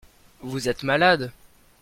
Vous 0.41 0.67
êtes 0.67 0.81
malades. 0.81 1.31